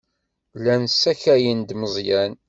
Llan 0.59 0.83
ssakayen-d 0.93 1.69
Meẓyan. 1.75 2.33